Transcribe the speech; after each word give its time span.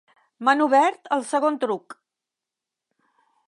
M'han 0.47 0.63
obert 0.65 1.11
al 1.17 1.21
segon 1.33 1.61
truc. 1.67 1.99